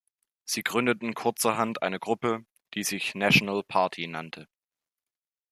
[0.45, 4.47] Sie gründeten kurzerhand eine Gruppe, die sich "National Party" nannte.